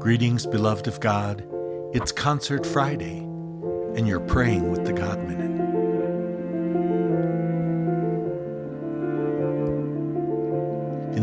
[0.00, 1.46] Greetings, beloved of God.
[1.92, 5.69] It's Concert Friday, and you're praying with the God Minute.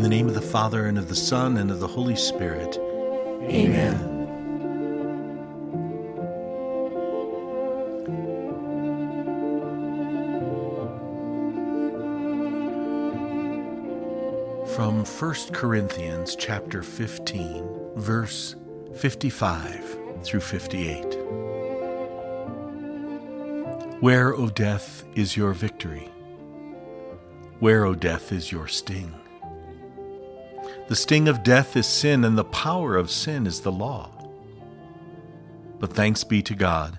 [0.08, 2.78] The name of the Father, and of the Son, and of the Holy Spirit.
[3.42, 3.98] Amen.
[14.74, 18.56] From 1 Corinthians chapter 15, verse
[18.96, 21.02] 55 through 58.
[24.00, 26.08] Where, O death, is your victory?
[27.58, 29.14] Where, O death, is your sting?
[30.88, 34.10] The sting of death is sin, and the power of sin is the law.
[35.78, 36.98] But thanks be to God,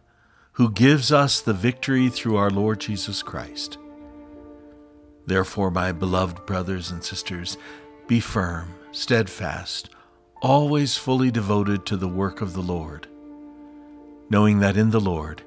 [0.53, 3.79] who gives us the victory through our Lord Jesus Christ.
[5.25, 7.57] Therefore, my beloved brothers and sisters,
[8.07, 9.89] be firm, steadfast,
[10.41, 13.07] always fully devoted to the work of the Lord,
[14.29, 15.41] knowing that in the Lord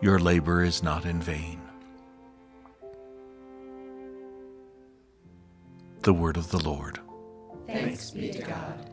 [0.00, 1.60] your labor is not in vain.
[6.02, 7.00] The Word of the Lord.
[7.68, 8.90] Thanks be to God.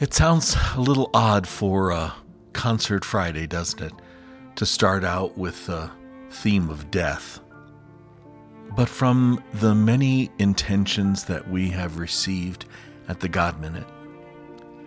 [0.00, 2.14] It sounds a little odd for a
[2.54, 3.92] concert Friday, doesn't it?
[4.56, 5.90] To start out with the
[6.30, 7.40] theme of death.
[8.74, 12.64] But from the many intentions that we have received
[13.08, 13.86] at the God Minute,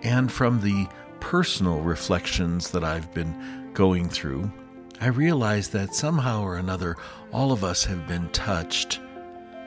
[0.02, 0.88] and from the
[1.20, 4.52] personal reflections that I've been going through,
[5.00, 6.96] I realize that somehow or another
[7.32, 9.00] all of us have been touched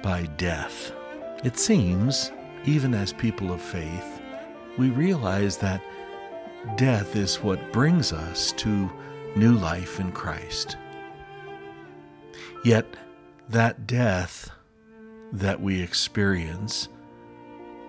[0.03, 0.93] by death.
[1.43, 2.31] It seems,
[2.65, 4.21] even as people of faith,
[4.79, 5.83] we realize that
[6.77, 8.91] death is what brings us to
[9.35, 10.77] new life in Christ.
[12.65, 12.87] Yet,
[13.49, 14.51] that death
[15.33, 16.89] that we experience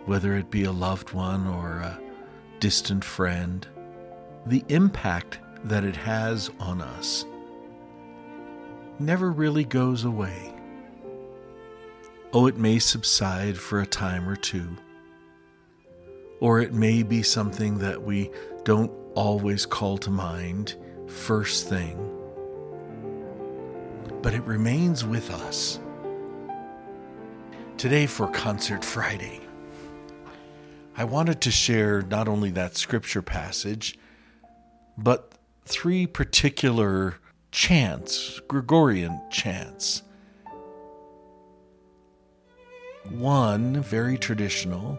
[0.06, 2.00] whether it be a loved one or a
[2.60, 3.68] distant friend,
[4.48, 7.26] the impact that it has on us
[9.00, 10.54] never really goes away.
[12.36, 14.68] Oh, it may subside for a time or two,
[16.40, 18.32] or it may be something that we
[18.64, 20.76] don't always call to mind
[21.08, 21.96] first thing,
[24.24, 25.80] but it remains with us.
[27.78, 29.40] Today, for Concert Friday,
[30.98, 34.00] I wanted to share not only that scripture passage,
[34.98, 35.34] but
[35.66, 37.18] three particular
[37.52, 40.02] chants, Gregorian chants.
[43.10, 44.98] One, very traditional,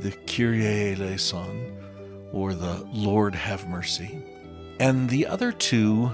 [0.00, 1.76] the Kyrie eleison,
[2.32, 4.22] or the Lord have mercy.
[4.78, 6.12] And the other two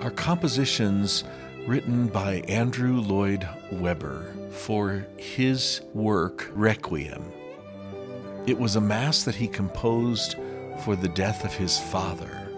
[0.00, 1.24] are compositions
[1.66, 7.32] written by Andrew Lloyd Webber for his work Requiem.
[8.46, 10.36] It was a mass that he composed
[10.84, 12.50] for the death of his father.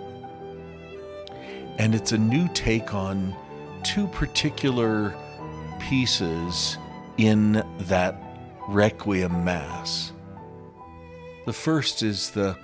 [1.78, 3.34] And it's a new take on
[3.84, 5.14] two particular
[5.78, 6.76] pieces
[7.18, 8.16] in that
[8.68, 10.12] Requiem Mass.
[11.46, 12.56] The first is the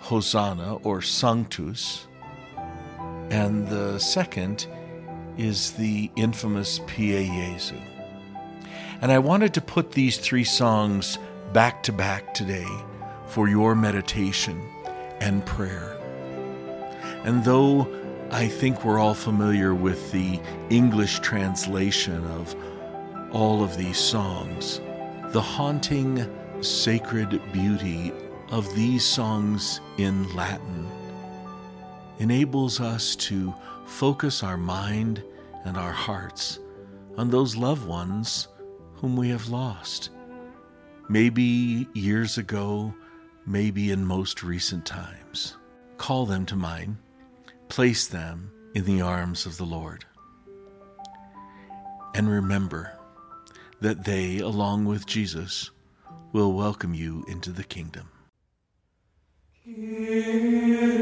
[0.00, 2.06] Hosanna or Sanctus,
[3.30, 4.66] and the second
[5.36, 7.76] is the infamous Pie Jesu.
[9.02, 11.18] And I wanted to put these three songs
[11.52, 12.66] back to back today
[13.26, 14.62] for your meditation
[15.20, 15.98] and prayer.
[17.24, 17.86] And though
[18.30, 22.54] I think we're all familiar with the English translation of
[23.32, 24.80] all of these songs,
[25.32, 26.28] the haunting
[26.62, 28.12] sacred beauty
[28.50, 30.88] of these songs in Latin
[32.18, 33.54] enables us to
[33.86, 35.22] focus our mind
[35.64, 36.60] and our hearts
[37.18, 38.48] on those loved ones
[38.94, 40.10] whom we have lost
[41.08, 42.94] maybe years ago,
[43.46, 45.56] maybe in most recent times.
[45.98, 46.96] Call them to mind,
[47.68, 50.04] place them in the arms of the Lord.
[52.14, 52.98] And remember
[53.80, 55.70] that they, along with Jesus,
[56.32, 58.08] will welcome you into the kingdom.
[59.64, 60.95] Christ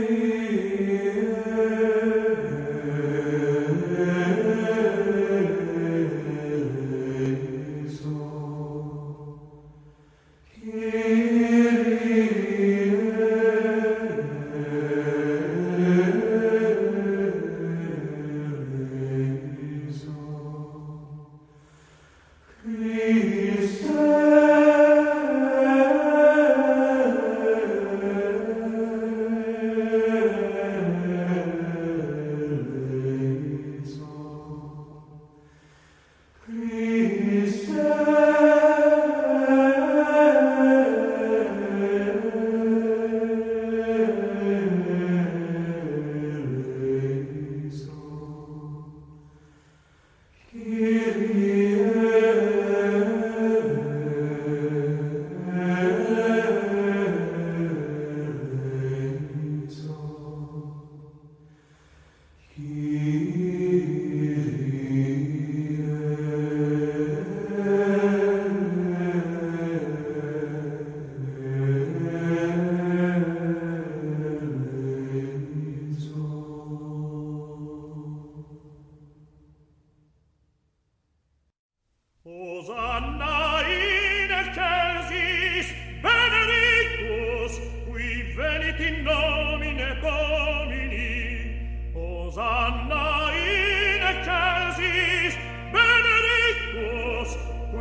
[62.57, 63.04] He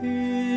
[0.00, 0.47] 嗯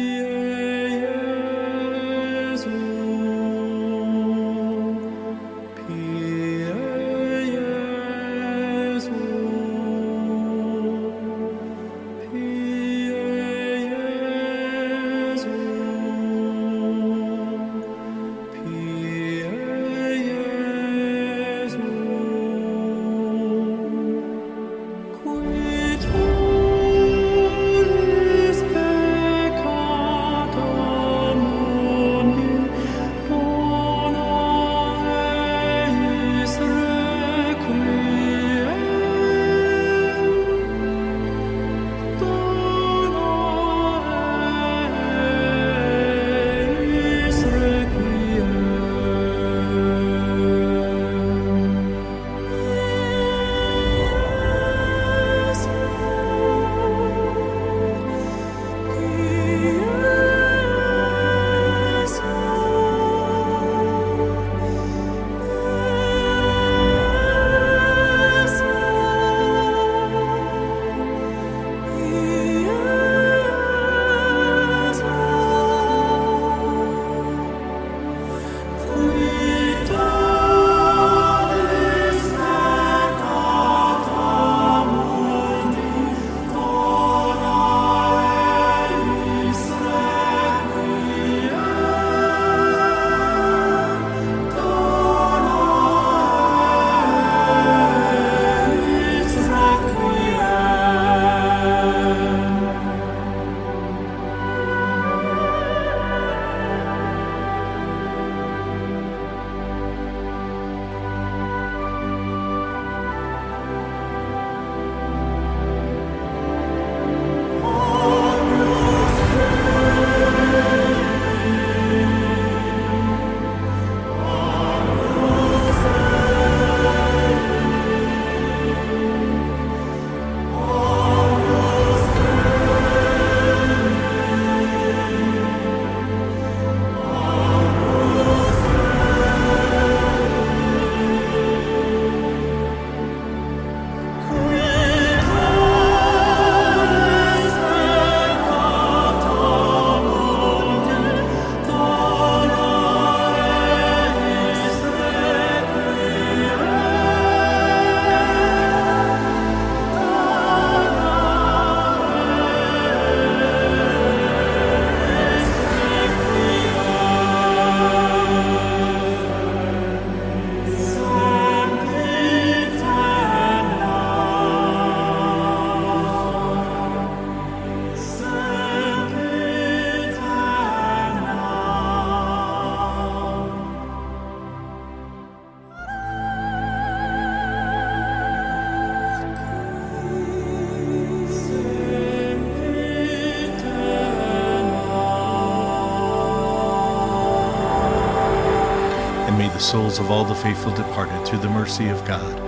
[199.62, 202.40] souls of all the faithful departed through the mercy of God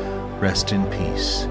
[0.42, 1.44] rest in peace.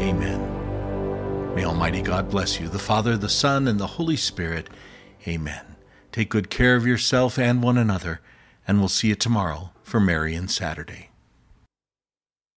[0.00, 1.54] Amen.
[1.54, 4.68] May Almighty God bless you, the Father, the Son, and the Holy Spirit.
[5.26, 5.76] Amen.
[6.12, 8.20] Take good care of yourself and one another,
[8.66, 11.07] and we'll see you tomorrow for Marian Saturday.